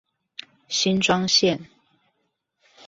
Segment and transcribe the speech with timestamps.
[0.67, 1.67] 新莊線